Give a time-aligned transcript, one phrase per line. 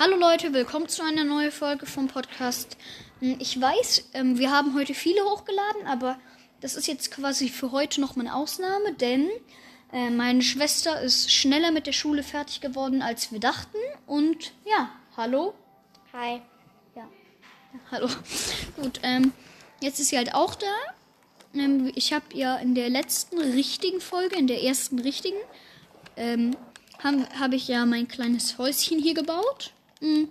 [0.00, 2.78] Hallo Leute, willkommen zu einer neuen Folge vom Podcast.
[3.20, 6.18] Hm, Ich weiß, ähm, wir haben heute viele hochgeladen, aber
[6.62, 9.28] das ist jetzt quasi für heute noch mal eine Ausnahme, denn
[9.92, 13.76] äh, meine Schwester ist schneller mit der Schule fertig geworden, als wir dachten.
[14.06, 15.52] Und ja, hallo.
[16.14, 16.40] Hi.
[16.96, 17.06] Ja,
[17.90, 18.08] hallo.
[18.80, 19.34] Gut, ähm,
[19.82, 20.74] jetzt ist sie halt auch da.
[21.54, 25.38] Ähm, ich habe ja in der letzten richtigen Folge, in der ersten richtigen,
[26.16, 26.56] ähm,
[27.04, 29.72] habe hab ich ja mein kleines Häuschen hier gebaut
[30.02, 30.28] mm,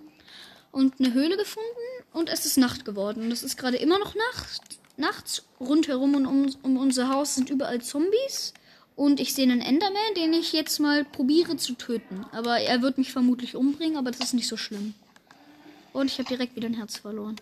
[0.70, 1.68] und eine Höhle gefunden
[2.12, 3.30] und es ist Nacht geworden.
[3.30, 4.62] Es ist gerade immer noch Nacht.
[4.96, 8.52] Nachts rundherum und um, um unser Haus sind überall Zombies.
[8.94, 12.26] Und ich sehe einen Enderman, den ich jetzt mal probiere zu töten.
[12.32, 14.94] Aber er wird mich vermutlich umbringen, aber das ist nicht so schlimm.
[15.92, 17.36] Und ich habe direkt wieder ein Herz verloren.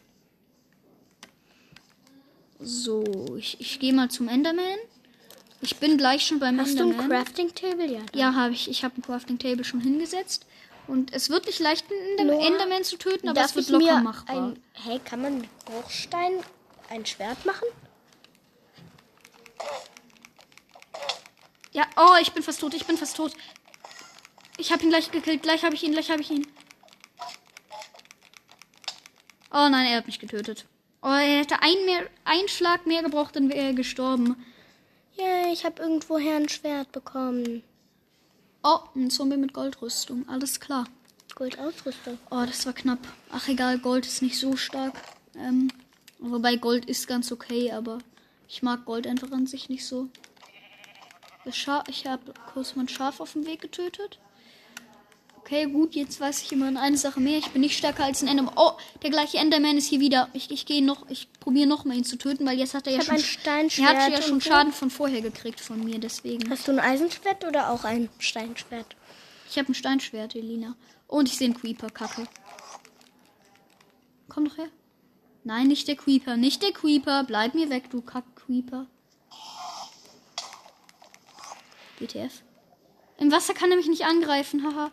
[2.60, 4.78] So, ich, ich gehe mal zum Enderman.
[5.62, 7.08] Ich bin gleich schon beim Hast du ein Enderman.
[7.08, 7.92] Crafting Table?
[7.92, 8.00] Ja.
[8.14, 8.70] Ja, habe ich.
[8.70, 10.46] Ich habe ein Crafting Table schon hingesetzt.
[10.90, 11.86] Und es wird nicht leicht,
[12.18, 14.36] einen Noah, Enderman zu töten, aber es wird locker machbar.
[14.36, 16.32] Ein, hey, kann man mit Bruchstein
[16.88, 17.68] ein Schwert machen?
[21.70, 23.32] Ja, oh, ich bin fast tot, ich bin fast tot.
[24.58, 26.44] Ich habe ihn gleich gekillt, gleich habe ich ihn, gleich habe ich ihn.
[29.52, 30.66] Oh nein, er hat mich getötet.
[31.02, 34.44] Oh, er hätte ein, mehr, einen Schlag mehr gebraucht, dann wäre er gestorben.
[35.14, 37.62] Ja, ich habe irgendwoher ein Schwert bekommen.
[38.62, 40.86] Oh, ein Zombie mit Goldrüstung, alles klar.
[41.34, 42.18] Goldausrüstung.
[42.30, 42.98] Oh, das war knapp.
[43.30, 44.94] Ach egal, Gold ist nicht so stark.
[45.34, 45.72] Ähm,
[46.18, 47.98] wobei Gold ist ganz okay, aber
[48.48, 50.08] ich mag Gold einfach an sich nicht so.
[51.46, 54.18] Ich habe kurz mein Schaf auf dem Weg getötet.
[55.50, 57.36] Okay, gut, jetzt weiß ich immer eine Sache mehr.
[57.38, 58.54] Ich bin nicht stärker als ein Enderman.
[58.56, 58.70] Oh,
[59.02, 60.28] der gleiche Enderman ist hier wieder.
[60.32, 62.92] Ich, ich gehe noch, ich probiere noch mal ihn zu töten, weil jetzt hat er
[62.92, 63.96] ja Ich schon, habe ein er Steinschwert.
[63.96, 64.40] hat ja schon.
[64.40, 66.48] Schaden von vorher gekriegt von mir, deswegen.
[66.50, 68.94] Hast du ein Eisenschwert oder auch ein Steinschwert?
[69.50, 70.76] Ich habe ein Steinschwert, Elina.
[71.08, 72.28] Und ich sehe einen Creeper, Kacke.
[74.28, 74.68] Komm doch her.
[75.42, 77.24] Nein, nicht der Creeper, nicht der Creeper.
[77.24, 78.86] Bleib mir weg, du Kack-Creeper.
[81.98, 82.44] WTF.
[83.18, 84.92] Im Wasser kann er mich nicht angreifen, haha.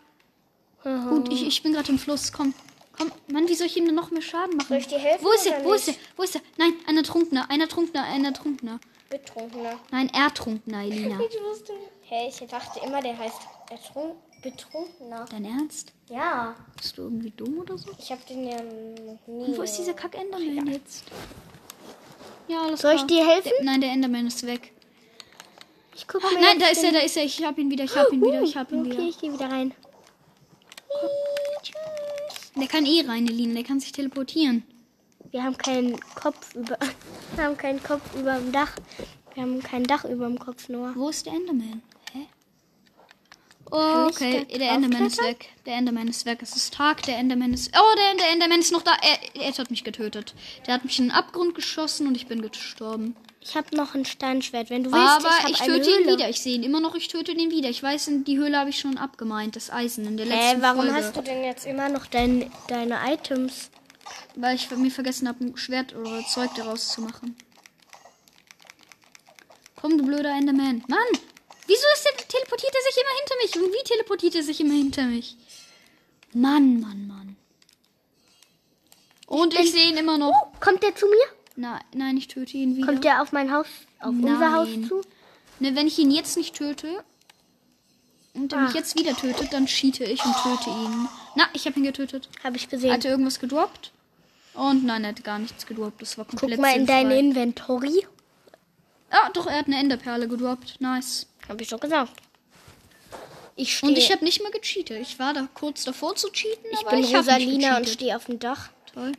[0.83, 2.31] Gut, ich, ich bin gerade im Fluss.
[2.31, 2.53] Komm,
[2.97, 3.11] komm.
[3.31, 4.67] Mann, wie soll ich ihm denn noch mehr Schaden machen?
[4.69, 5.63] Soll ich dir helfen Wo ist er?
[5.63, 5.95] Wo ist er?
[6.15, 6.41] Wo ist er?
[6.57, 8.79] Nein, einer Trunkener, einer Trunkener, einer Trunkener.
[9.09, 9.79] Betrunkener.
[9.91, 11.19] Nein, Ertrunkener, Elina.
[11.29, 11.73] Ich wusste.
[12.03, 13.39] Hey, ich dachte immer, der heißt
[13.69, 15.25] Ertrunk Betrunkener.
[15.29, 15.93] Dein Ernst?
[16.09, 16.55] Ja.
[16.77, 17.89] Bist du irgendwie dumm oder so?
[17.97, 19.45] Ich habe den ja nie.
[19.45, 21.05] Und wo ist dieser kack Enderman jetzt?
[22.47, 23.51] Ja, alles Soll ich dir helfen?
[23.57, 24.73] Der, nein, der Enderman ist weg.
[25.95, 27.23] Ich guck Ach, mir nein, da ist er, da ist er.
[27.23, 29.03] Ich hab ihn wieder, ich hab ihn wieder, ich hab ihn okay, wieder.
[29.03, 29.73] ich gehe wieder rein.
[32.55, 34.63] Der kann eh rein, Elina, der kann sich teleportieren.
[35.31, 36.77] Wir haben keinen Kopf über.
[37.35, 38.71] Wir haben keinen Kopf über dem Dach.
[39.33, 40.95] Wir haben kein Dach über dem Kopf nur.
[40.95, 41.81] Wo ist der Enderman?
[42.13, 42.27] Hä?
[43.65, 45.49] Ich Okay, der Enderman ist weg.
[45.65, 46.39] Der Enderman ist weg.
[46.41, 47.71] Es ist Tag, der Enderman ist.
[47.77, 48.93] Oh, der, der Enderman ist noch da.
[49.01, 50.33] Er, er hat mich getötet.
[50.65, 53.15] Der hat mich in den Abgrund geschossen und ich bin gestorben.
[53.47, 54.69] Ich habe noch ein Steinschwert.
[54.69, 56.29] Wenn du willst, Aber ich, ich, töte ihn wieder.
[56.29, 57.69] Ich sehe ihn immer noch, ich töte ihn wieder.
[57.69, 60.57] Ich weiß, in die Höhle habe ich schon abgemeint, das Eisen in der letzten Hä,
[60.59, 60.93] warum Folge.
[60.95, 63.69] hast du denn jetzt immer noch dein, deine Items?
[64.35, 67.37] Weil ich mir vergessen habe, ein Schwert oder Zeug daraus zu machen.
[69.77, 70.83] Komm, du blöder Enderman.
[70.87, 70.99] Mann!
[71.67, 73.55] Wieso ist der, teleportiert er sich immer hinter mich?
[73.55, 75.37] Und wie teleportiert er sich immer hinter mich?
[76.33, 77.37] Mann, Mann, Mann.
[79.25, 80.51] Und ich, sehe ihn immer noch.
[80.59, 81.36] Kommt der zu mir?
[81.57, 82.85] Nein, nein, ich töte ihn wieder.
[82.85, 83.65] Kommt der auf mein Haus,
[83.99, 84.85] auf unser Haus Nein.
[84.87, 85.01] zu?
[85.59, 87.03] Ne, wenn ich ihn jetzt nicht töte
[88.35, 88.75] und er mich Ach.
[88.75, 91.09] jetzt wieder tötet, dann cheate ich und töte ihn.
[91.35, 92.29] Na, ich habe ihn getötet.
[92.43, 92.93] Habe ich gesehen.
[92.93, 93.91] Hat er irgendwas gedroppt?
[94.53, 95.99] Und nein, er hat gar nichts gedroppt.
[95.99, 98.05] Das war komplett Guck mal in dein Inventory.
[99.09, 100.79] Ah, doch, er hat eine Enderperle gedroppt.
[100.79, 101.25] Nice.
[101.49, 102.13] Habe ich doch gesagt.
[103.55, 103.91] Ich stehe.
[103.91, 105.01] Und ich habe nicht mal gecheatet.
[105.01, 108.25] Ich war da kurz davor zu cheaten, ich aber bin ich Rosalina und stehe auf
[108.25, 108.69] dem Dach.
[108.93, 109.13] Toll.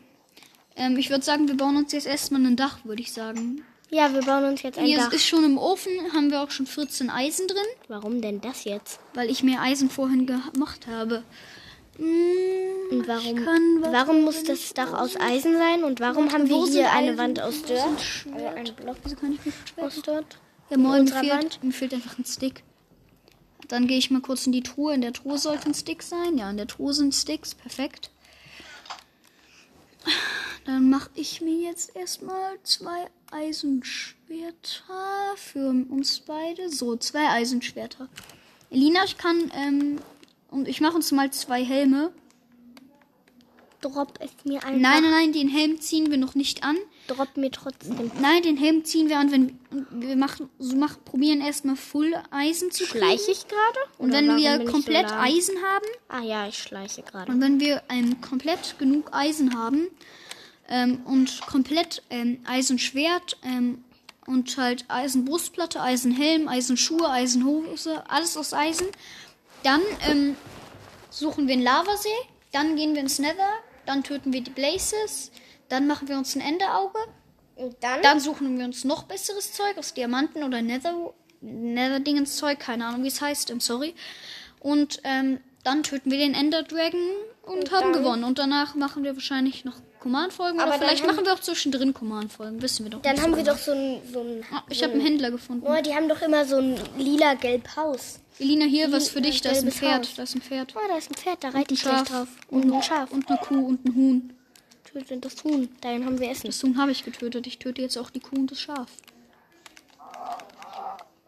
[0.79, 3.63] Ähm, ich würde sagen, wir bauen uns jetzt erstmal ein Dach, würde ich sagen.
[3.91, 5.13] Ja, wir bauen uns jetzt ein Hier Dach.
[5.13, 9.01] ist schon im Ofen, haben wir auch schon 14 Eisen drin, Warum denn das jetzt?
[9.15, 11.23] weil ich mehr Eisen vorhin gemacht habe.
[11.99, 15.85] Mm, Und warum, warum muss das Dach aus Eisen sein?
[15.85, 17.19] Und warum haben wir hier eine Eisen?
[17.19, 17.81] Wand aus Dirt?
[18.33, 20.39] Also ein Block Wieso kann ich nicht aus Dirt?
[20.71, 21.65] Ja, mir unserer fehlt, Wand?
[21.65, 22.63] mir fehlt einfach ein Stick.
[23.69, 24.95] Dann gehe ich mal kurz in die Truhe.
[24.95, 26.37] In der Truhe sollte ein Stick sein.
[26.39, 27.55] Ja, in der Truhe sind Sticks.
[27.55, 28.11] Perfekt.
[30.69, 34.83] Dann mache ich mir jetzt erstmal zwei Eisenschwerter
[35.37, 36.69] für uns beide.
[36.69, 38.11] So, zwei Eisenschwerter.
[38.69, 39.99] Elina, ich kann, ähm,
[40.51, 42.13] und ich mache uns mal zwei Helme.
[43.81, 44.83] Drop es mir ein.
[44.83, 46.77] Nein, nein, nein, den Helm ziehen wir noch nicht an.
[47.07, 48.11] drop mir trotzdem.
[48.21, 49.59] Nein, den Helm ziehen wir an, wenn
[49.91, 52.99] wir machen, so machen, probieren erstmal Full Eisen zu kriegen.
[53.07, 53.79] Schleiche ich gerade?
[53.97, 55.15] Und wenn wir komplett so?
[55.15, 57.33] Eisen haben, Ah ja, ich schleiche gerade.
[57.33, 59.89] und wenn wir ähm, komplett genug Eisen haben
[60.69, 63.85] ähm, und komplett ähm, Eisenschwert ähm,
[64.27, 68.89] und halt Eisenbrustplatte, Eisenhelm, Eisenschuhe, Eisenhose, alles aus Eisen,
[69.63, 70.37] dann ähm,
[71.11, 72.09] suchen wir einen Lavasee,
[72.53, 73.51] dann gehen wir ins Nether,
[73.87, 75.31] dann töten wir die Blazes,
[75.69, 76.99] dann machen wir uns ein Enderauge,
[77.81, 78.03] dann?
[78.03, 83.05] dann suchen wir uns noch besseres Zeug aus Diamanten oder Nether, Nether-Dingens Zeug, keine Ahnung,
[83.05, 83.95] wie es heißt, ähm, sorry.
[84.61, 87.01] Und ähm, dann töten wir den Ender Dragon
[87.43, 88.03] und, Und haben dann?
[88.03, 88.25] gewonnen.
[88.25, 91.93] Und danach machen wir wahrscheinlich noch Command-Folgen Aber oder dann vielleicht machen wir auch zwischendrin
[91.95, 93.55] Command-Folgen, wissen wir doch Dann haben so wir genau.
[93.57, 95.67] doch so ein, so ein Ah, ich habe einen Händler gefunden.
[95.67, 98.21] Oh, die haben doch immer so ein lila-gelb Haus.
[98.39, 100.15] Elina, hier, was für dich, da ist ein Pferd, Haus.
[100.15, 100.75] da ist ein Pferd.
[100.77, 102.09] Oh, da ist ein Pferd, da reite ich gleich Schaf.
[102.09, 102.29] drauf.
[102.51, 103.11] Und ein Schaf.
[103.11, 104.33] Und eine Kuh und ein Huhn.
[104.85, 105.69] Tötet das Huhn.
[105.81, 106.47] Dahin haben wir Essen.
[106.47, 107.47] Das Huhn habe ich getötet.
[107.49, 108.87] Ich töte jetzt auch die Kuh und das Schaf.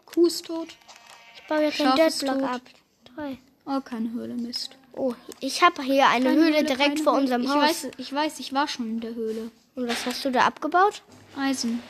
[0.06, 0.69] Kuh ist tot.
[1.34, 2.62] Ich baue jetzt Schaf ist Dirtblock ab.
[3.17, 3.38] Toll.
[3.67, 4.76] Oh, keine Höhle, Mist.
[4.92, 7.22] Oh, ich habe hier eine Keine Höhle direkt keine vor Höhle.
[7.22, 7.62] unserem ich Haus.
[7.62, 9.50] Weiß, ich weiß, ich war schon in der Höhle.
[9.76, 11.02] Und was hast du da abgebaut?
[11.38, 11.82] Eisen.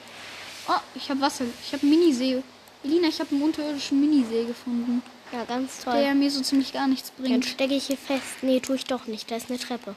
[0.68, 1.44] Oh, ich habe Wasser.
[1.64, 2.42] Ich habe einen Minisee.
[2.84, 5.02] Elina, ich habe einen unterirdischen Minisee gefunden,
[5.32, 5.94] Ja, ganz toll.
[5.94, 7.44] der mir so ziemlich gar nichts Dann bringt.
[7.44, 8.22] stecke ich hier fest.
[8.42, 9.30] Nee, tue ich doch nicht.
[9.30, 9.94] Da ist eine Treppe.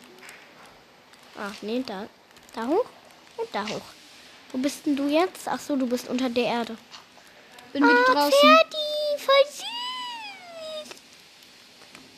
[1.38, 2.08] Ach, nee, da.
[2.56, 2.86] Da hoch
[3.38, 3.82] und da hoch.
[4.52, 5.48] Wo bist denn du jetzt?
[5.48, 6.78] Ach so, du bist unter der Erde.
[7.74, 8.32] Bin wieder Ah, draußen.
[8.40, 9.64] Pferdi, voll süß.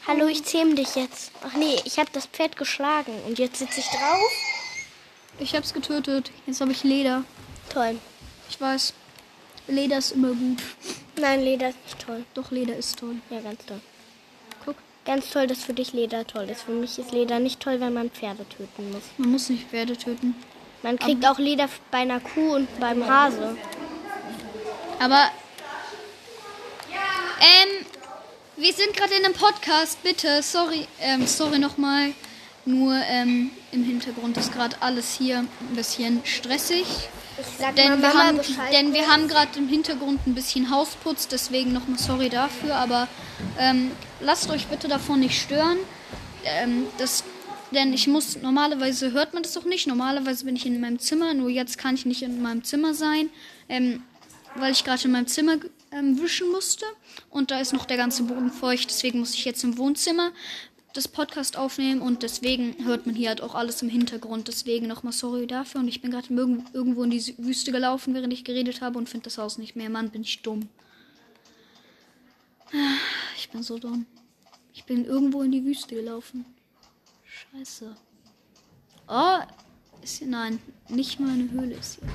[0.07, 1.31] Hallo, ich zähm dich jetzt.
[1.43, 4.31] Ach nee, ich habe das Pferd geschlagen und jetzt sitze ich drauf.
[5.39, 6.31] Ich hab's getötet.
[6.45, 7.23] Jetzt habe ich Leder.
[7.69, 7.99] Toll.
[8.47, 8.93] Ich weiß.
[9.67, 10.61] Leder ist immer gut.
[11.19, 12.23] Nein, Leder ist nicht toll.
[12.35, 13.15] Doch, Leder ist toll.
[13.31, 13.81] Ja, ganz toll.
[14.63, 14.75] Guck,
[15.05, 16.61] Ganz toll, dass für dich Leder toll ist.
[16.61, 19.03] Für mich ist Leder nicht toll, wenn man Pferde töten muss.
[19.17, 20.35] man muss nicht Pferde töten.
[20.83, 23.57] Man kriegt auch Leder bei einer Kuh und beim Hase.
[24.99, 25.31] Aber.
[27.39, 27.74] Ähm.
[28.57, 30.41] Wir sind gerade in einem Podcast, bitte.
[30.41, 32.13] Sorry, ähm, sorry nochmal.
[32.63, 36.85] Nur ähm, im Hintergrund ist gerade alles hier ein bisschen stressig.
[37.75, 38.39] Denn wir haben,
[38.71, 42.75] denn wir haben gerade im Hintergrund ein bisschen Hausputz, deswegen nochmal sorry dafür.
[42.75, 43.09] Aber
[43.59, 43.91] ähm,
[44.21, 45.77] lasst euch bitte davon nicht stören.
[46.45, 47.25] Ähm, das,
[47.71, 49.85] denn ich muss, normalerweise hört man das doch nicht.
[49.85, 53.29] Normalerweise bin ich in meinem Zimmer, nur jetzt kann ich nicht in meinem Zimmer sein,
[53.67, 54.01] ähm,
[54.55, 55.57] weil ich gerade in meinem Zimmer
[55.91, 56.85] ähm, wischen musste.
[57.29, 60.31] Und da ist noch der ganze Boden feucht, deswegen muss ich jetzt im Wohnzimmer
[60.93, 64.47] das Podcast aufnehmen und deswegen hört man hier halt auch alles im Hintergrund.
[64.47, 65.81] Deswegen nochmal sorry dafür.
[65.81, 69.09] Und ich bin gerade irg- irgendwo in die Wüste gelaufen, während ich geredet habe und
[69.09, 69.89] finde das Haus nicht mehr.
[69.89, 70.69] Mann, bin ich dumm.
[72.71, 72.95] Ah,
[73.35, 74.05] Ich bin so dumm.
[74.73, 76.45] Ich bin irgendwo in die Wüste gelaufen.
[77.25, 77.93] Scheiße.
[79.09, 79.39] Oh,
[80.01, 80.27] ist hier.
[80.27, 82.09] Nein, nicht mal eine Höhle ist hier.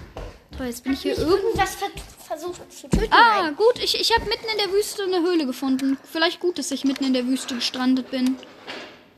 [0.56, 1.36] Toll, jetzt bin ich hier irgendwo.
[1.36, 1.88] irgendwas ver
[2.30, 3.12] versucht zu töten.
[3.12, 5.98] Ah, gut, ich, ich habe mitten in der Wüste eine Höhle gefunden.
[6.04, 8.36] Vielleicht gut, dass ich mitten in der Wüste gestrandet bin.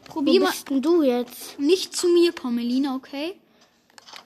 [0.06, 1.58] Probier Wo mal bist denn du jetzt?
[1.58, 3.38] nicht zu mir kommen, Elina, okay?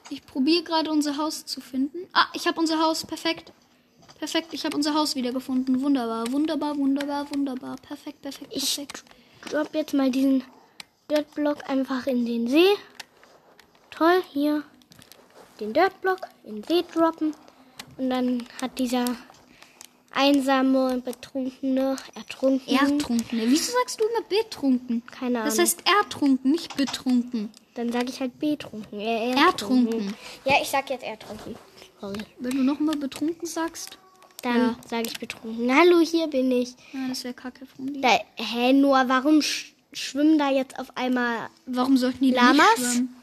[0.08, 1.98] Ich probiere gerade unser Haus zu finden.
[2.12, 3.04] Ah, ich habe unser Haus.
[3.04, 3.52] Perfekt.
[4.20, 5.82] Perfekt, ich habe unser Haus wiedergefunden.
[5.82, 7.76] Wunderbar, wunderbar, wunderbar, wunderbar.
[7.82, 9.04] Perfekt, perfekt, Ich perfekt.
[9.50, 10.44] drop jetzt mal diesen
[11.10, 12.76] Dirtblock einfach in den See.
[13.90, 14.62] Toll, hier
[15.58, 17.34] den Dirtblock in den See droppen.
[17.98, 19.04] Und dann hat dieser
[20.12, 22.74] einsame und betrunkene ertrunken.
[22.74, 23.42] Ertrunkene.
[23.46, 25.02] Wieso sagst du immer betrunken?
[25.06, 25.58] Keine Das Ahnung.
[25.60, 27.50] heißt ertrunken, nicht betrunken.
[27.74, 28.98] Dann sage ich halt betrunken.
[29.00, 30.14] Äh, Ertrunken.
[30.44, 31.54] Ja, ich sag jetzt ertrunken.
[32.00, 32.18] Sorry.
[32.38, 33.98] Wenn du nochmal betrunken sagst,
[34.42, 34.76] Dann Ja.
[34.88, 35.74] sage ich betrunken.
[35.74, 36.70] Hallo, hier bin ich.
[36.92, 38.00] ja, das wäre kacke von dir.
[38.02, 42.58] Da, hä, Noah, warum sch schwimmen da jetzt auf einmal Warum sollten die Lamas?
[42.78, 43.16] nicht schwimmen?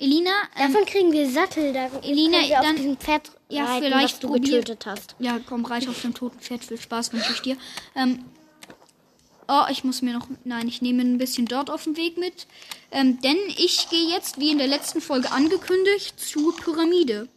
[0.00, 1.72] Elina, ähm, Davon kriegen wir Sattel.
[1.72, 5.16] Da Elina, wir auf dann- diesem Pferd Ja, reiten, vielleicht was du probier- getötet hast.
[5.18, 6.64] Ja, komm, reich auf dem toten Pferd.
[6.64, 7.56] Viel Spaß wünsche ich dir.
[7.96, 8.24] Ähm,
[9.48, 10.28] oh, ich muss mir noch.
[10.44, 12.46] Nein, ich nehme ein bisschen dort auf dem Weg mit.
[12.92, 17.28] Ähm, denn ich gehe jetzt, wie in der letzten Folge angekündigt, zur Pyramide.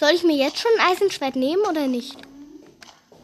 [0.00, 2.16] Soll ich mir jetzt schon ein Eisenschwert nehmen oder nicht?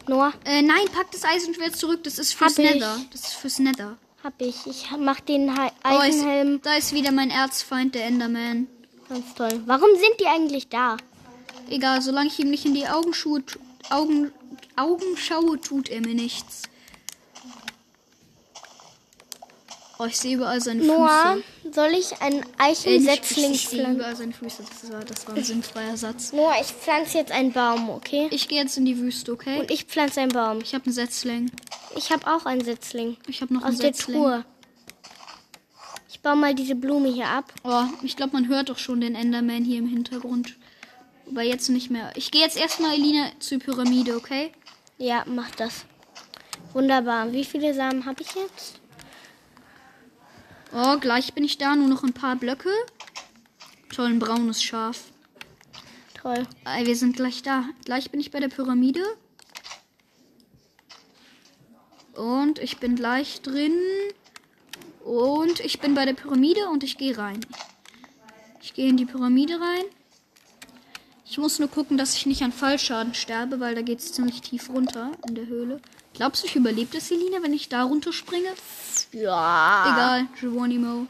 [0.07, 2.03] Noah, Äh, nein, pack das Eisenschwert zurück.
[2.03, 2.57] Das ist fürs.
[2.57, 2.99] Nether.
[3.11, 3.97] Das ist fürs Nether.
[4.25, 4.65] Hab ich.
[4.65, 8.67] Ich mach den He Oh, ist, Eisenhelm da ist wieder mein Erzfeind, der Enderman.
[9.07, 9.61] ganz toll.
[9.67, 10.97] Warum sind die eigentlich da?
[11.69, 13.43] Egal, solange ich ihm nicht in die Augenschuhe,
[13.89, 14.31] Augen,
[14.75, 16.63] Augen schaue, tut er mir nichts.
[19.97, 21.73] Oh, ich sehe überall seine Noah, Füße.
[21.73, 24.63] soll ich einen Äh, nicht Füße, Eichensetzling ich sehe überall seine Füße.
[24.81, 26.33] Das war, das war ein sinnfreier Satz.
[26.33, 28.27] Noah, ich pflanze jetzt einen Baum, okay?
[28.31, 29.59] Ich gehe jetzt in die Wüste, okay?
[29.61, 30.59] Und ich pflanze einen Baum.
[30.61, 31.49] Ich habe einen Setzling.
[31.95, 33.17] Ich habe auch einen Setzling.
[33.27, 34.17] Ich habe noch Aus einen der Setzling.
[34.17, 34.45] Truhe.
[36.09, 37.53] Ich baue mal diese Blume hier ab.
[37.63, 40.55] Oh, ich glaube, man hört doch schon den Enderman hier im Hintergrund.
[41.29, 42.11] Aber jetzt nicht mehr.
[42.15, 44.51] Ich gehe jetzt erstmal, Elina, zur Pyramide, okay?
[44.97, 45.85] Ja, mach das.
[46.73, 47.31] Wunderbar.
[47.31, 48.79] Wie viele Samen habe ich jetzt?
[50.73, 51.75] Oh, gleich bin ich da.
[51.75, 52.69] Nur noch ein paar Blöcke.
[53.93, 55.05] Toll, ein braunes Schaf.
[56.21, 56.45] Toll.
[56.65, 57.65] Ey, wir sind gleich da.
[57.85, 59.03] Gleich bin ich bei der Pyramide.
[62.15, 63.79] Und ich bin gleich drin.
[65.03, 67.39] Und ich bin bei der Pyramide und ich gehe rein.
[68.61, 69.85] Ich gehe in die Pyramide rein.
[71.27, 74.41] Ich muss nur gucken, dass ich nicht an Fallschaden sterbe, weil da geht es ziemlich
[74.41, 75.81] tief runter in der Höhle.
[76.13, 78.49] Glaubst du, ich überlebe das, Selina, wenn ich da runterspringe?
[79.11, 79.91] Ja.
[79.91, 81.07] Egal, Geronimo.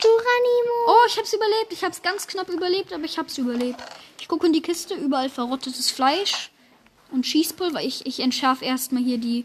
[0.00, 0.74] Geronimo.
[0.88, 1.72] Oh, ich hab's überlebt.
[1.72, 3.80] Ich hab's ganz knapp überlebt, aber ich hab's überlebt.
[4.20, 6.50] Ich gucke in die Kiste, überall verrottetes Fleisch
[7.12, 7.82] und Schießpulver.
[7.82, 9.44] Ich, ich entschärfe erstmal hier die,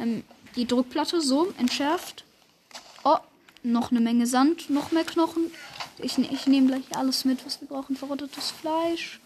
[0.00, 0.24] ähm,
[0.56, 1.20] die Druckplatte.
[1.20, 2.24] So, entschärft.
[3.04, 3.18] Oh,
[3.62, 5.52] noch eine Menge Sand, noch mehr Knochen.
[5.98, 7.96] Ich, ich nehme gleich alles mit, was wir brauchen.
[7.96, 9.20] Verrottetes Fleisch.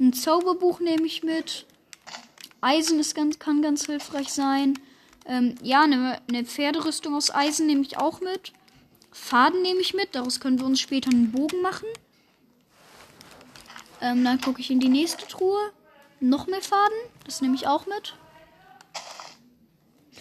[0.00, 1.66] Ein Zauberbuch nehme ich mit.
[2.60, 4.78] Eisen ist ganz, kann ganz hilfreich sein.
[5.26, 8.52] Ähm, ja, eine, eine Pferderüstung aus Eisen nehme ich auch mit.
[9.12, 10.14] Faden nehme ich mit.
[10.14, 11.86] Daraus können wir uns später einen Bogen machen.
[14.00, 15.58] Ähm, dann gucke ich in die nächste Truhe.
[16.20, 16.98] Noch mehr Faden.
[17.24, 18.14] Das nehme ich auch mit.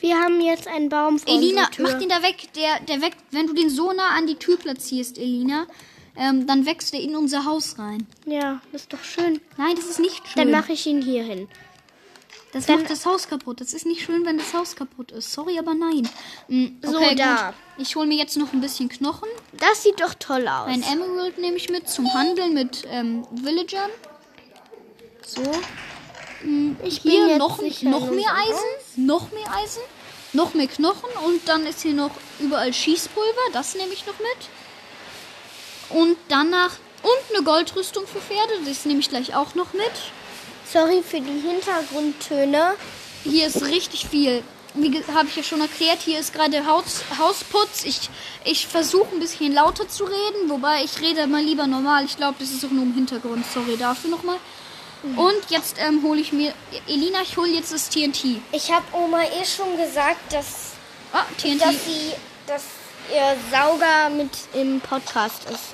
[0.07, 1.83] Wir haben jetzt einen Baum vor Elina, Tür.
[1.89, 2.47] mach den da weg.
[2.55, 3.17] Der, der weg.
[3.31, 5.67] Wenn du den so nah an die Tür platzierst, Elina,
[6.15, 8.07] ähm, dann wächst er in unser Haus rein.
[8.25, 9.41] Ja, das ist doch schön.
[9.57, 10.33] Nein, das ist nicht schön.
[10.37, 11.49] Dann mache ich ihn hier hin.
[12.53, 13.59] das dann- macht das Haus kaputt.
[13.59, 15.33] Das ist nicht schön, wenn das Haus kaputt ist.
[15.33, 16.07] Sorry, aber nein.
[16.81, 17.47] So, okay, da.
[17.75, 17.85] Gut.
[17.85, 19.27] Ich hole mir jetzt noch ein bisschen Knochen.
[19.57, 20.67] Das sieht doch toll aus.
[20.69, 23.91] Ein Emerald nehme ich mit zum Handeln mit ähm, Villagern.
[25.25, 25.41] So.
[26.43, 29.05] Mm, Ich bin Hier jetzt noch, noch mehr Eisen.
[29.05, 29.81] Noch mehr Eisen.
[30.37, 31.09] Noch mehr Knochen.
[31.25, 33.45] Und dann ist hier noch überall Schießpulver.
[33.53, 35.99] Das nehme ich noch mit.
[35.99, 36.73] Und danach.
[37.01, 38.53] Und eine Goldrüstung für Pferde.
[38.67, 39.95] Das nehme ich gleich auch noch mit.
[40.71, 42.75] Sorry für die Hintergrundtöne.
[43.23, 44.43] Hier ist richtig viel.
[44.75, 47.83] Wie habe ich ja schon erklärt, hier ist gerade Haus, Hausputz.
[47.83, 48.11] Ich,
[48.45, 52.05] ich versuche ein bisschen lauter zu reden, wobei ich rede mal lieber normal.
[52.05, 53.43] Ich glaube, das ist auch nur im Hintergrund.
[53.51, 54.37] Sorry dafür nochmal.
[55.03, 56.53] Und jetzt ähm, hole ich mir.
[56.87, 58.41] Elina, ich hole jetzt das TNT.
[58.51, 60.71] Ich habe Oma eh schon gesagt, dass,
[61.13, 61.61] Ah, TNT.
[61.61, 62.11] dass sie,
[62.47, 62.63] dass
[63.13, 65.73] ihr Sauger mit im Podcast ist.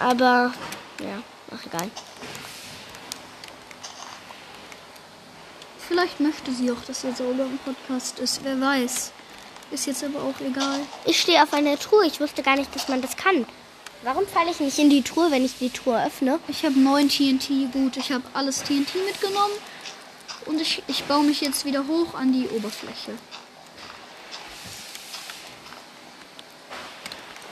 [0.00, 0.52] Aber
[1.00, 1.22] ja,
[1.54, 1.90] ach egal.
[5.86, 8.40] Vielleicht möchte sie auch, dass ihr sauber im Podcast ist.
[8.42, 9.12] Wer weiß.
[9.70, 10.80] Ist jetzt aber auch egal.
[11.04, 12.06] Ich stehe auf einer Truhe.
[12.06, 13.46] Ich wusste gar nicht, dass man das kann.
[14.04, 16.38] Warum falle ich nicht in die Truhe, wenn ich die Truhe öffne?
[16.48, 17.72] Ich habe neun TNT.
[17.72, 19.54] Gut, ich habe alles TNT mitgenommen.
[20.46, 23.12] Und ich, ich baue mich jetzt wieder hoch an die Oberfläche.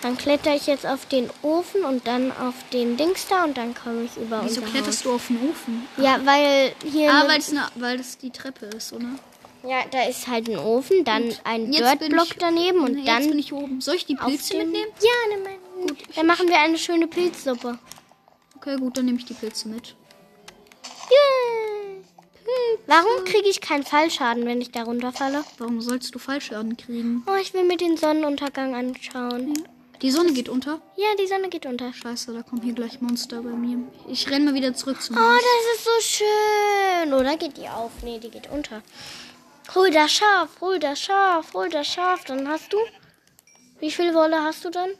[0.03, 3.73] Dann kletter ich jetzt auf den Ofen und dann auf den Dings da und dann
[3.75, 5.87] komme ich über Wieso kletterst du auf den Ofen?
[5.97, 6.05] Haus.
[6.05, 9.07] Ja, weil hier Ah, ne- weil das die Treppe ist, oder?
[9.63, 13.29] ja, da ist halt ein Ofen, dann ein Jetzt bin Dirtblock daneben und Jetzt dann
[13.29, 13.81] bin ich oben.
[13.81, 14.89] Soll ich die Pilze mitnehmen?
[15.01, 15.53] Ja, nimm mal.
[15.89, 17.79] Gut, dann machen wir eine schöne Pilzsuppe.
[18.57, 19.97] Okay, gut, dann nehme ich die Pilze mit.
[21.11, 22.03] Yay.
[22.87, 25.45] Warum kriege ich keinen Fallschaden, wenn ich da runterfalle?
[25.59, 27.23] Warum sollst du Fallschaden kriegen?
[27.27, 29.55] Oh, ich will mir den Sonnenuntergang anschauen.
[30.03, 30.81] Die Sonne geht unter.
[30.97, 31.93] Ja, die Sonne geht unter.
[31.93, 33.79] Scheiße, da kommen hier gleich Monster bei mir.
[34.09, 35.41] Ich renn mal wieder zurück zum Oh, Haus.
[35.41, 37.13] das ist so schön.
[37.15, 37.93] Oder geht die auf?
[38.03, 38.83] Nee, die geht unter.
[39.75, 42.25] Hol das Schaf, hol das Schaf, hol das Schaf.
[42.25, 42.79] Dann hast du.
[43.79, 44.91] Wie viel Wolle hast du dann?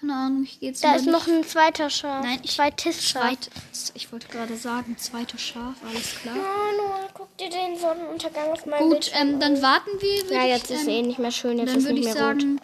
[0.00, 2.24] Keine Ahnung, ich gehe jetzt Da ist nicht- noch ein zweiter Schaf.
[2.24, 3.22] Nein, ich- zweites Schaf.
[3.22, 3.50] Zweit,
[3.94, 6.36] ich wollte gerade sagen, zweites Schaf, alles klar.
[6.36, 10.24] Oh, Noah, guck dir den Sonnenuntergang auf meinem Gut, ähm, dann warten wir.
[10.34, 11.58] Ja, ich, jetzt ist ähm, eh nicht mehr schön.
[11.58, 12.60] Jetzt ist würde nicht ich mehr sagen,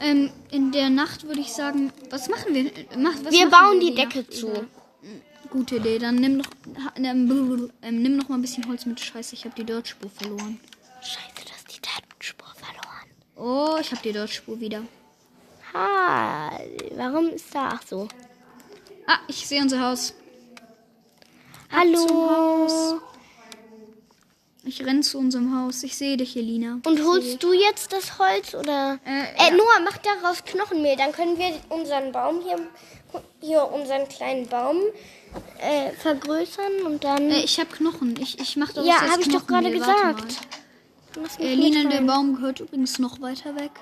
[0.00, 2.66] ähm, in der Nacht würde ich sagen, was machen wir?
[2.66, 4.48] Äh, Mach, was Wir machen bauen die die Decke Nacht zu.
[4.48, 4.64] über?
[5.50, 6.46] Gute Idee, dann nimm noch,
[6.96, 8.98] ähm, ähm, nimm noch mal ein bisschen Holz mit.
[9.00, 10.58] Scheiße, ich habe die Dirtspur verloren.
[11.00, 13.08] Scheiße, dass die Datenspur verloren.
[13.36, 14.82] Oh, ich habe die Dirtspur wieder.
[15.74, 16.50] Ha,
[16.96, 17.70] warum ist da?
[17.74, 18.08] Ach so.
[19.06, 20.14] Ah, ich sehe unser Haus.
[21.68, 22.30] zum Hallo.
[22.30, 22.94] Haus.
[24.66, 25.82] Ich renn zu unserem Haus.
[25.82, 26.78] Ich sehe dich, Elina.
[26.86, 28.98] Und holst du jetzt das Holz oder?
[29.04, 30.96] Äh, Äh, Noah, mach daraus Knochenmehl.
[30.96, 32.58] Dann können wir unseren Baum hier,
[33.40, 34.78] hier unseren kleinen Baum
[35.58, 37.30] äh, vergrößern und dann.
[37.30, 38.16] Äh, ich habe Knochen.
[38.18, 40.36] Ich, ich mach daraus ja, jetzt habe ich doch gerade gesagt.
[41.20, 41.56] musst Äh,
[41.90, 42.00] der.
[42.00, 43.72] Baum gehört übrigens noch weiter weg.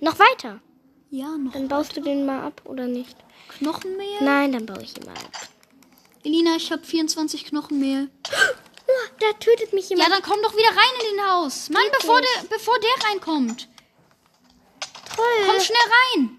[0.00, 0.60] Noch weiter.
[1.10, 1.52] Ja, noch.
[1.52, 3.16] Dann baust du den mal ab oder nicht?
[3.48, 4.18] Knochenmehl?
[4.20, 5.48] Nein, dann baue ich ihn mal ab.
[6.24, 8.08] Elina, ich habe 24 Knochenmehl.
[8.86, 10.12] Oh, da tötet mich Ja, jemand.
[10.12, 11.68] dann komm doch wieder rein in den Haus.
[11.70, 13.68] Mann, bevor der, bevor der reinkommt.
[15.16, 15.24] Toll.
[15.46, 15.78] Komm schnell
[16.16, 16.36] rein.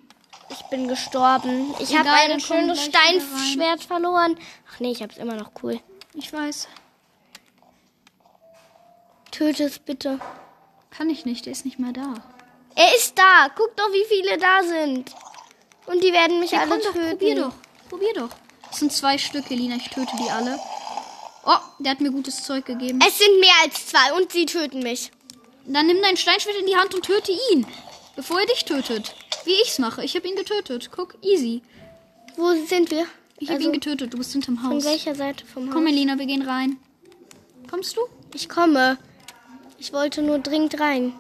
[0.49, 1.73] Ich bin gestorben.
[1.79, 2.83] Ich habe ein schönes.
[2.83, 4.37] Steinschwert verloren.
[4.69, 5.79] Ach nee, ich hab's immer noch cool.
[6.13, 6.67] Ich weiß.
[9.31, 10.19] Töte es bitte.
[10.89, 12.15] Kann ich nicht, der ist nicht mehr da.
[12.75, 13.49] Er ist da.
[13.55, 15.11] Guck doch, wie viele da sind.
[15.87, 17.09] Und die werden mich Ja, alle komm doch, töten.
[17.09, 17.53] probier doch.
[17.89, 18.29] Probier doch.
[18.69, 19.75] Das sind zwei Stück, Elina.
[19.75, 20.57] Ich töte die alle.
[21.45, 22.99] Oh, der hat mir gutes Zeug gegeben.
[23.05, 25.11] Es sind mehr als zwei und sie töten mich.
[25.65, 27.65] Dann nimm dein Steinschwert in die Hand und töte ihn.
[28.15, 29.13] Bevor er dich tötet.
[29.43, 30.03] Wie ich's mache.
[30.03, 30.89] Ich habe ihn getötet.
[30.95, 31.61] Guck, easy.
[32.37, 33.05] Wo sind wir?
[33.39, 34.13] Ich habe Also, ihn getötet.
[34.13, 34.85] Du bist hinterm Von Haus.
[34.85, 35.73] welcher Seite vom Haus?
[35.73, 36.77] Komm, Elina, wir gehen rein.
[37.69, 38.01] Kommst du?
[38.35, 38.97] Ich komme.
[39.79, 41.13] Ich wollte nur dringend rein.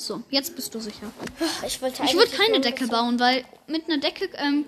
[0.00, 1.12] So, jetzt bist du sicher.
[1.66, 4.64] Ich wollte Ich würde keine Decke bauen, weil mit einer Decke ähm,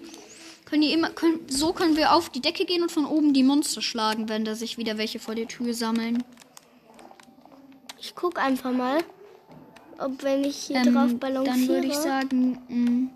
[0.67, 3.43] können die immer, können, so können wir auf die Decke gehen und von oben die
[3.43, 6.23] Monster schlagen, wenn da sich wieder welche vor der Tür sammeln.
[7.99, 8.99] Ich guck einfach mal,
[9.97, 11.57] ob wenn ich hier Ähm, drauf balanciere.
[11.57, 13.11] dann würde ich sagen, mh,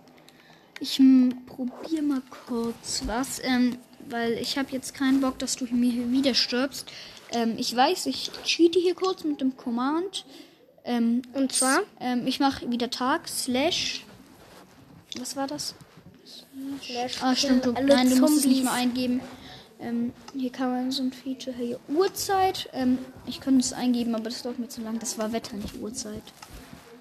[0.80, 3.76] ich m, probier mal kurz was, ähm,
[4.08, 6.90] weil ich habe jetzt keinen Bock, dass du mir hier wieder stirbst.
[7.30, 10.24] Ähm, ich weiß, ich cheate hier kurz mit dem Command.
[10.86, 11.80] Ähm, Und zwar?
[12.00, 14.04] ähm, ich mache wieder Tag slash.
[15.18, 15.74] Was war das?
[17.20, 17.66] Ah, stimmt.
[17.66, 19.20] Du, nein, du musst es nicht mal eingeben.
[19.78, 21.78] Ähm, hier kann man so ein Feature hier.
[21.88, 22.68] Uhrzeit.
[22.72, 24.98] Ähm, ich könnte es eingeben, aber das dauert mir zu lang.
[24.98, 26.22] Das war Wetter, nicht Uhrzeit.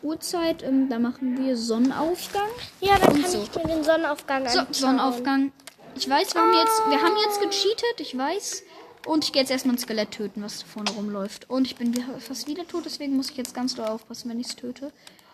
[0.01, 2.49] Uhrzeit, ähm, da machen wir Sonnenaufgang.
[2.81, 3.43] Ja, dann kann so.
[3.43, 4.73] ich mir den Sonnenaufgang So, anschauen.
[4.73, 5.51] Sonnenaufgang.
[5.95, 8.63] Ich weiß, wir haben jetzt, wir haben jetzt gecheatet, ich weiß.
[9.05, 11.49] Und ich gehe jetzt erstmal ein Skelett töten, was da vorne rumläuft.
[11.49, 14.47] Und ich bin fast wieder tot, deswegen muss ich jetzt ganz doll aufpassen, wenn ich
[14.47, 14.91] es töte.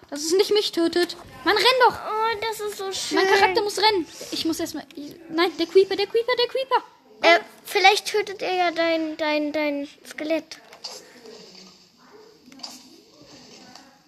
[0.10, 1.16] Dass es nicht mich tötet.
[1.46, 1.96] Man renn doch!
[1.96, 3.18] Oh, das ist so schön.
[3.18, 4.06] Mein Charakter muss rennen.
[4.32, 4.86] Ich muss erstmal.
[5.30, 6.84] Nein, der Creeper, der Creeper, der Creeper.
[7.22, 10.60] Äh, vielleicht tötet er ja dein, dein, dein Skelett.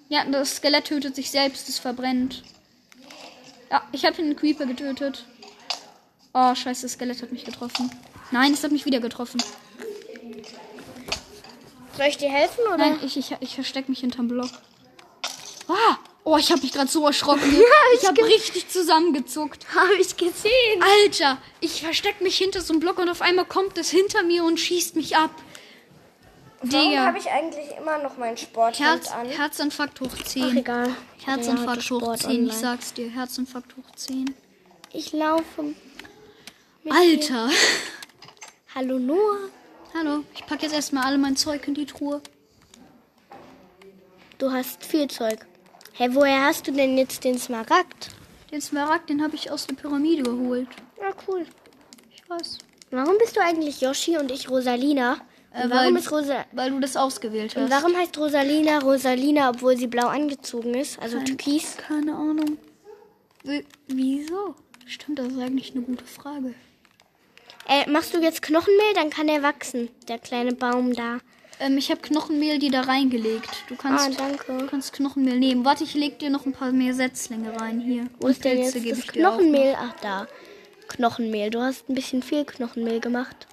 [0.09, 2.43] Ja, das Skelett tötet sich selbst, es verbrennt.
[3.71, 5.25] Ja, ich habe den Creeper getötet.
[6.33, 7.91] Oh, scheiße, das Skelett hat mich getroffen.
[8.31, 9.41] Nein, es hat mich wieder getroffen.
[11.95, 12.77] Soll ich dir helfen oder?
[12.77, 14.49] Nein, ich, ich, ich verstecke mich hinterm Block.
[15.67, 15.97] Ah!
[16.25, 17.41] Oh, ich habe mich gerade so erschrocken.
[17.53, 17.59] Ja,
[17.95, 19.67] ich ich habe richtig zusammengezuckt.
[19.75, 20.81] Habe ich gesehen.
[21.03, 24.43] Alter, ich verstecke mich hinter so einem Block und auf einmal kommt es hinter mir
[24.43, 25.31] und schießt mich ab.
[26.61, 29.27] Warum habe ich eigentlich immer noch mein Sporthemd Herz, an?
[29.27, 30.57] Herzinfarkt hoch Ach, 10.
[30.57, 30.95] egal.
[31.25, 32.53] Herzinfarkt Ja, hoch Sport 10, ich online.
[32.53, 33.09] sag's dir.
[33.09, 34.33] Herzinfarkt hoch 10.
[34.93, 35.75] Ich laufe.
[36.89, 37.49] Alter.
[38.75, 39.49] Hallo Noah.
[39.93, 42.21] Hallo, ich packe jetzt erstmal alle mein Zeug in die Truhe.
[44.39, 45.45] Du hast viel Zeug.
[45.93, 48.09] Hä, woher hast du denn jetzt den Smaragd?
[48.51, 50.67] Den Smaragd, den habe ich aus der Pyramide geholt.
[50.99, 51.45] Ja, cool.
[52.13, 52.57] Ich weiß.
[52.91, 55.13] Warum bist du eigentlich Yoshi und ich Rosalina?
[55.53, 57.63] Und Äh, warum weil- ist Rosa Weil du das ausgewählt hast.
[57.63, 60.99] und warum heißt Rosalina Rosalina, obwohl sie blau angezogen ist?
[60.99, 61.77] Also Kein- türkis?
[61.77, 62.57] Keine Ahnung.
[63.43, 64.55] Wie- Wieso?
[64.87, 66.55] Stimmt, das ist eigentlich eine gute Frage.
[67.67, 71.19] Äh, machst du jetzt Knochenmehl, dann kann er wachsen, der kleine Baum da.
[71.59, 73.49] Ähm, ich habe Knochenmehl dir da reingelegt.
[73.69, 74.67] Du kannst, Ah, du danke.
[74.69, 75.63] kannst Knochenmehl nehmen.
[75.63, 78.07] Warte, ich leg dir noch ein paar mehr Setzlinge rein hier.
[78.19, 79.75] Wo ist denn jetzt das ich Knochenmehl?
[79.79, 80.27] Ach, da.
[80.89, 81.49] Knochenmehl.
[81.51, 83.47] Du hast ein bisschen viel Knochenmehl gemacht.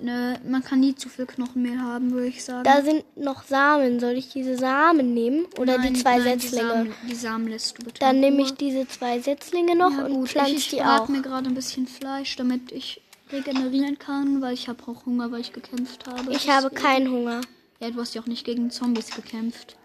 [0.00, 2.64] Ne, man kann nie zu viel Knochenmehl haben, würde ich sagen.
[2.64, 4.00] Da sind noch Samen.
[4.00, 5.46] Soll ich diese Samen nehmen?
[5.60, 6.62] Oder Nein, die zwei nein, Setzlinge?
[6.64, 8.00] Die Samen, die Samen lässt du bitte.
[8.00, 10.86] Dann nehme ich diese zwei Setzlinge noch Ja, und gut, pflanze ich, die ich auch.
[11.06, 13.00] brate mir gerade ein bisschen Fleisch, damit ich
[13.32, 16.32] regenerieren kann, weil ich habe auch Hunger, weil ich gekämpft habe.
[16.32, 17.40] Ich habe keinen Hunger.
[17.80, 19.76] Ja, du hast ja auch nicht gegen Zombies gekämpft.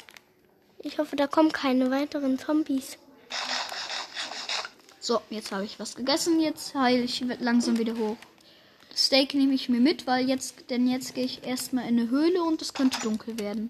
[0.79, 2.97] Ich hoffe, da kommen keine weiteren Zombies.
[4.99, 6.39] So, jetzt habe ich was gegessen.
[6.39, 8.17] Jetzt heile ich langsam wieder hoch.
[8.89, 12.09] Das Steak nehme ich mir mit, weil jetzt, denn jetzt gehe ich erstmal in eine
[12.09, 13.69] Höhle und es könnte dunkel werden.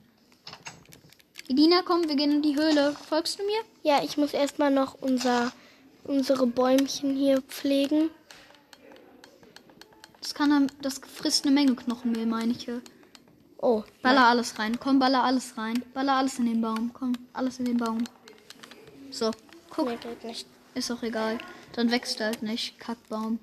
[1.49, 2.95] Edina, komm, wir gehen in die Höhle.
[3.07, 3.59] Folgst du mir?
[3.83, 5.53] Ja, ich muss erstmal noch unser,
[6.03, 8.09] unsere Bäumchen hier pflegen.
[10.27, 12.67] Das kann das frisst eine Menge Knochenmehl, meine ich.
[13.59, 14.77] Oh, Baller alles rein.
[14.77, 15.81] Komm, baller alles rein.
[15.93, 16.91] Baller alles in den Baum.
[16.93, 18.03] Komm, alles in den Baum.
[19.09, 19.31] So,
[19.69, 20.45] guck, nee, geht nicht.
[20.75, 21.37] ist auch egal.
[21.71, 22.77] Dann wächst er halt nicht.
[22.77, 23.39] Kackbaum.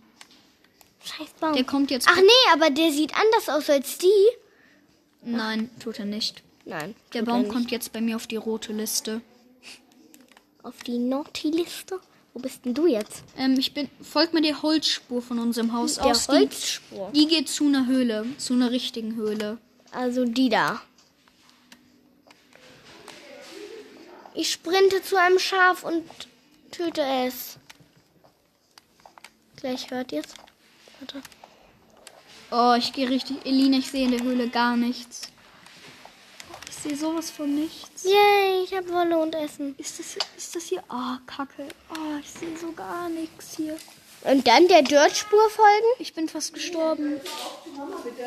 [1.02, 1.54] Scheiß Baum.
[1.54, 2.06] Der kommt jetzt.
[2.06, 4.28] Ach nee, aber der sieht anders aus als die.
[5.22, 6.42] Nein, tut er nicht.
[6.66, 6.94] Nein.
[7.14, 9.22] Der er Baum kommt jetzt bei mir auf die rote Liste.
[10.62, 11.98] auf die Naughty-Liste.
[12.34, 13.22] Wo bist denn du jetzt?
[13.38, 13.88] Ähm, ich bin.
[14.02, 16.26] Folgt mir die Holzspur von unserem Haus Der aus.
[16.26, 17.10] Die, Holzspur.
[17.14, 18.26] die geht zu einer Höhle.
[18.38, 19.58] Zu einer richtigen Höhle.
[19.92, 20.82] Also die da.
[24.34, 26.02] Ich sprinte zu einem Schaf und
[26.72, 27.56] töte es.
[29.54, 30.34] Gleich hört ihr's.
[30.98, 31.22] Warte.
[32.50, 33.46] Oh, ich gehe richtig.
[33.46, 35.28] Elina, ich sehe in der Höhle gar nichts.
[36.84, 38.04] Sehe sowas von nichts.
[38.04, 39.74] Yay, ich habe Wolle und Essen.
[39.78, 40.82] Ist das, ist das hier?
[40.90, 41.66] Ah, Kacke.
[41.88, 43.74] Ah, ich sehe so gar nichts hier.
[44.24, 45.86] Und dann der Dirt-Spur folgen?
[45.98, 47.20] Ich bin fast gestorben.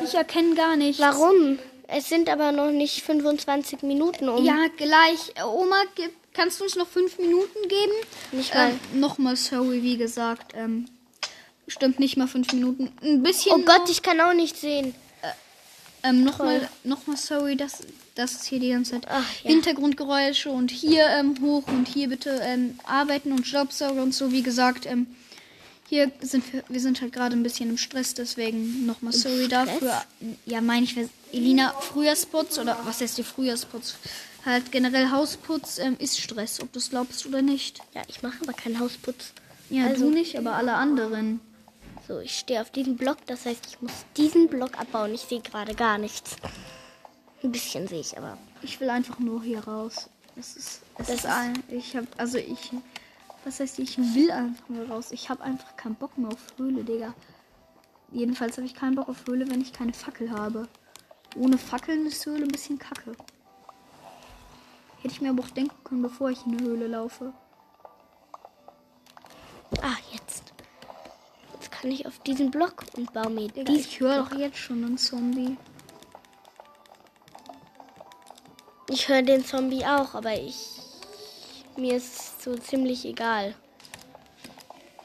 [0.02, 1.00] Ich erkenne gar nichts.
[1.00, 1.60] Warum?
[1.86, 4.44] Es sind aber noch nicht 25 Minuten um.
[4.44, 5.34] Ja, gleich.
[5.46, 5.76] Oma,
[6.32, 7.92] kannst du uns noch fünf Minuten geben?
[8.32, 8.70] Nicht mal.
[8.70, 10.54] Ähm, Nochmal sorry, wie gesagt.
[10.56, 10.88] Ähm,
[11.68, 12.92] stimmt nicht mal fünf Minuten.
[13.02, 13.52] Ein bisschen.
[13.52, 14.96] oh Gott, ich kann auch nicht sehen.
[16.02, 17.80] Ähm, nochmal noch mal sorry, dass,
[18.16, 19.50] es hier die ganze Zeit Ach, ja.
[19.50, 24.30] Hintergrundgeräusche und hier ähm, hoch und hier bitte ähm, arbeiten und Staubsauger und so.
[24.30, 25.06] Wie gesagt, ähm,
[25.88, 29.66] hier sind wir, wir sind halt gerade ein bisschen im Stress, deswegen nochmal sorry Stress?
[29.66, 30.02] dafür.
[30.46, 30.94] Ja, meine ich,
[31.32, 33.94] Elina, Frühjahrsputz oder was heißt die Frühjahrsputz?
[34.44, 37.80] Halt generell Hausputz ähm, ist Stress, ob du es glaubst oder nicht.
[37.94, 39.32] Ja, ich mache aber keinen Hausputz.
[39.70, 41.40] Ja, Also- du nicht, aber alle anderen.
[42.08, 45.12] So, ich stehe auf diesem Block, das heißt, ich muss diesen Block abbauen.
[45.12, 46.36] Ich sehe gerade gar nichts.
[47.42, 48.38] Ein bisschen sehe ich aber.
[48.62, 50.08] Ich will einfach nur hier raus.
[50.34, 52.70] Das ist, es Das ist ein, ich habe, also ich,
[53.44, 55.12] was heißt, ich will einfach nur raus.
[55.12, 57.12] Ich habe einfach keinen Bock mehr auf Höhle, Digga.
[58.10, 60.66] Jedenfalls habe ich keinen Bock auf Höhle, wenn ich keine Fackel habe.
[61.36, 63.12] Ohne Fackeln ist Höhle ein bisschen kacke.
[65.02, 67.34] Hätte ich mir aber auch denken können, bevor ich in eine Höhle laufe.
[69.82, 69.96] Ah,
[71.88, 74.84] kann ich auf diesen Block und baue mir Digga, diesen ich höre doch jetzt schon
[74.84, 75.56] einen Zombie.
[78.90, 80.68] Ich höre den Zombie auch, aber ich.
[81.78, 83.54] Mir ist so ziemlich egal.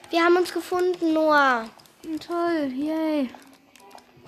[0.10, 1.70] Wir haben uns gefunden, Noah.
[2.04, 3.30] Hm, Toll, yay.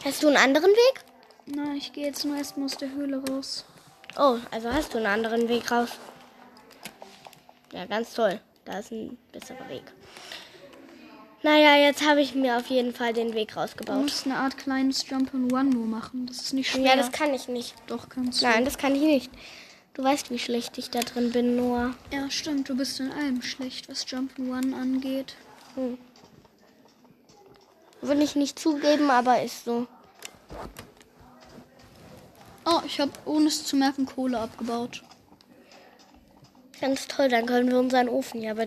[0.05, 1.03] Hast du einen anderen Weg?
[1.47, 3.65] Na, ich gehe jetzt nur erstmal aus der Höhle raus.
[4.17, 5.89] Oh, also hast du einen anderen Weg raus.
[7.73, 8.39] Ja, ganz toll.
[8.63, 9.83] Da ist ein besserer Weg.
[11.45, 14.01] Naja, jetzt habe ich mir auf jeden Fall den Weg Du rausgebaut.
[14.01, 16.25] musst eine Art kleines Jump and One nur machen.
[16.25, 16.81] Das ist nicht schwer.
[16.81, 17.75] Ja, das kann ich nicht.
[17.85, 18.47] Doch, kannst du.
[18.47, 19.31] Nein, das kann ich nicht.
[19.93, 21.93] Du weißt, wie schlecht ich da drin bin, Noah.
[22.11, 22.67] Ja, stimmt.
[22.67, 25.35] Du bist in allem schlecht, was Jump and One angeht.
[25.75, 25.99] Hm.
[28.01, 29.85] Will ich nicht zugeben, aber ist so.
[32.65, 35.03] Oh, ich habe ohne es zu merken Kohle abgebaut.
[36.81, 38.57] Ganz toll, dann können wir unseren Ofen ja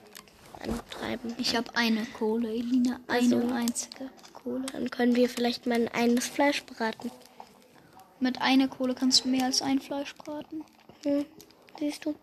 [0.61, 1.35] antreiben.
[1.38, 3.01] Ich habe eine Kohle, Elina.
[3.07, 3.55] Eine Also.
[3.55, 4.66] einzige Kohle.
[4.73, 7.11] Dann können wir vielleicht mal ein Fleisch braten.
[8.21, 10.64] Mit einer Kohle kannst du mehr als ein Fleisch braten.
[11.05, 11.25] Hm,
[11.79, 12.14] siehst du?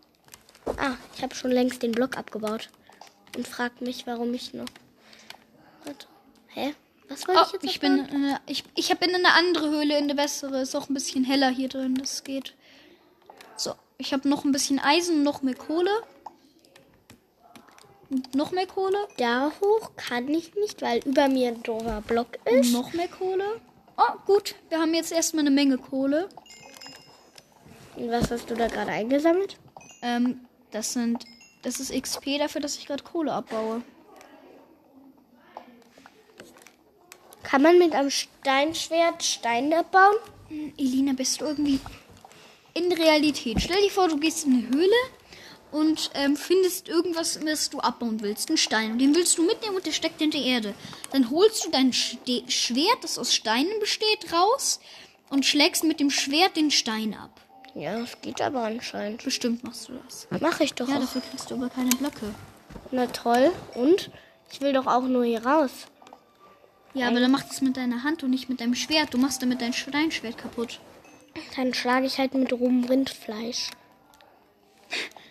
[0.78, 2.70] Ah, ich habe schon längst den Block abgebaut.
[3.38, 4.66] Und frag mich, warum ich noch.
[5.84, 6.08] Warte.
[6.48, 6.74] Hä?
[7.08, 9.98] Was wollte Oh, ich jetzt ich bin, eine, ich, ich bin in eine andere Höhle,
[9.98, 10.62] in eine bessere.
[10.62, 12.56] Ist auch ein bisschen heller hier drin, das geht.
[13.58, 15.92] So, ich habe noch ein bisschen Eisen, noch mehr Kohle.
[18.36, 19.08] Noch mehr Kohle.
[19.18, 22.72] Da hoch kann ich nicht, weil über mir ein doofer Block ist.
[22.72, 23.60] Noch mehr Kohle.
[23.98, 24.56] Oh, gut.
[24.70, 26.30] Wir haben jetzt erstmal eine Menge Kohle.
[27.96, 29.58] Und was hast du da gerade eingesammelt?
[30.02, 30.42] Ähm,
[30.72, 31.26] das sind.
[31.64, 33.82] Das ist XP dafür, dass ich gerade Kohle abbaue.
[37.42, 40.16] Kann man mit einem Steinschwert Steine abbauen?
[40.78, 41.80] Elina, bist du irgendwie
[42.74, 43.62] in Realität?
[43.62, 44.96] Stell dir vor, du gehst in eine Höhle
[45.76, 48.50] und ähm, findest irgendwas, was du abbauen willst.
[48.50, 48.94] Einen Stein.
[48.94, 50.74] Und den willst du mitnehmen und der steckt in der Erde.
[51.12, 54.80] Dann holst du dein Ste Schwert, das aus Steinen besteht, raus
[55.30, 57.42] und schlägst mit dem Schwert den Stein ab.
[57.74, 59.22] Ja, das geht aber anscheinend.
[59.24, 60.28] Bestimmt machst du das.
[60.40, 61.02] Mach ich doch Ja, auch.
[61.02, 62.34] dafür kriegst du aber keine Blöcke.
[62.92, 63.52] Na toll.
[63.74, 64.10] Und?
[64.52, 65.72] Ich will doch auch nur hier raus.
[66.94, 69.14] Ja, aber dann machst du es mit deiner Hand und nicht mit deinem Schwert.
[69.14, 70.80] Du machst damit dein Steinschwert kaputt.
[71.58, 73.72] Dann schlage ich halt mit rohem Rindfleisch.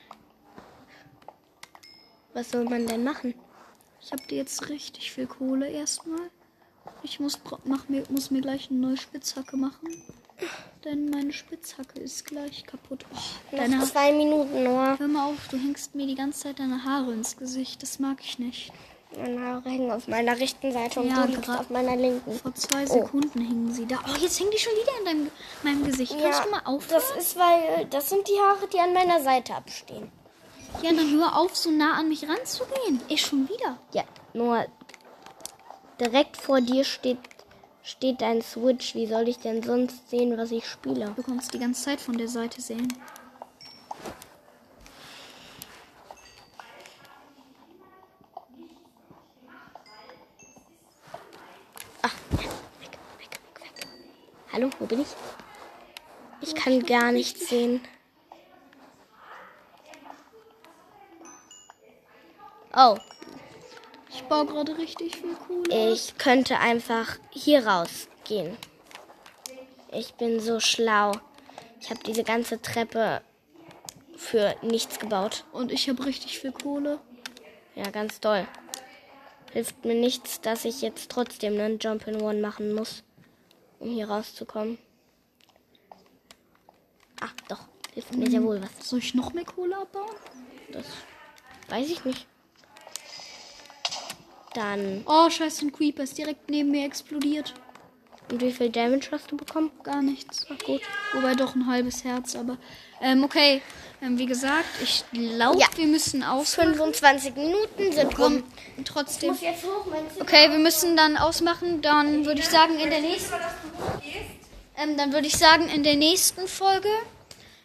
[2.34, 3.34] Was soll man denn machen?
[4.00, 6.30] Ich habe dir jetzt richtig viel Kohle erstmal.
[7.02, 9.88] Ich muss, mach mir, muss mir gleich eine neue Spitzhacke machen.
[10.84, 13.06] Denn meine Spitzhacke ist gleich kaputt.
[13.12, 14.98] Ich, deine, Noch zwei Minuten nur.
[14.98, 17.82] hör mal auf, du hängst mir die ganze Zeit deine Haare ins Gesicht.
[17.82, 18.72] Das mag ich nicht.
[19.16, 22.32] Meine Haare hängen auf meiner rechten Seite und Ja, du auf meiner linken.
[22.32, 24.00] Vor zwei Sekunden hingen sie da.
[24.06, 25.30] Oh, jetzt hängen die schon wieder in deinem,
[25.62, 26.14] meinem Gesicht.
[26.20, 27.00] Kannst du mal aufhören?
[27.00, 30.10] Das ist, weil das sind die Haare, die an meiner Seite abstehen.
[30.82, 33.00] Ja, dann hör auf, so nah an mich ranzugehen.
[33.08, 33.78] Ich schon wieder.
[33.92, 34.66] Ja, nur
[35.98, 37.18] direkt vor dir steht,
[37.82, 38.94] steht ein Switch.
[38.94, 41.12] Wie soll ich denn sonst sehen, was ich spiele?
[41.16, 42.92] Du kannst die ganze Zeit von der Seite sehen.
[52.02, 53.86] Ach, weg, weg, weg, weg.
[54.52, 55.08] Hallo, wo bin ich?
[56.42, 57.80] Ich kann gar nichts sehen.
[62.76, 62.96] Oh,
[64.12, 65.92] Ich baue gerade richtig viel Kohle.
[65.92, 68.56] ich könnte einfach hier rausgehen.
[69.92, 71.12] Ich bin so schlau.
[71.80, 73.22] Ich habe diese ganze Treppe
[74.16, 75.44] für nichts gebaut.
[75.52, 76.98] Und ich habe richtig viel Kohle.
[77.76, 78.46] Ja, ganz toll.
[79.52, 83.04] Hilft mir nichts, dass ich jetzt trotzdem einen Jump in One machen muss,
[83.78, 84.78] um hier rauszukommen.
[87.20, 87.68] Ach, doch.
[87.92, 88.88] Hilft mir sehr wohl was.
[88.88, 90.10] Soll ich noch mehr Kohle abbauen?
[90.72, 90.86] Das
[91.68, 92.26] weiß ich nicht.
[94.54, 95.02] Dann.
[95.06, 97.54] Oh, scheiße, ein Creeper ist direkt neben mir explodiert.
[98.30, 99.70] Und wie viel Damage hast du bekommen?
[99.82, 100.46] Gar nichts.
[100.48, 100.80] Ach gut.
[101.12, 102.56] Wobei doch ein halbes Herz, aber.
[103.02, 103.60] Ähm, okay.
[104.00, 105.66] Ähm, wie gesagt, ich glaube, Ja.
[105.76, 106.54] wir müssen aus.
[106.54, 108.44] 25 Minuten sind Komm, rum.
[108.84, 109.36] trotzdem.
[109.40, 111.82] jetzt hoch, mein Okay, wir müssen dann ausmachen.
[111.82, 113.34] Dann würde ich sagen, in der nächsten.
[114.76, 116.88] Ähm, dann würde ich sagen, in der nächsten Folge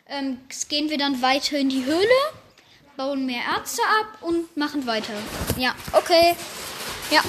[0.08, 2.06] ähm, gehen wir dann weiter in die Höhle,
[2.98, 5.14] bauen mehr Ärzte ab und machen weiter.
[5.58, 6.36] Ja, okay.
[7.12, 7.24] Ja,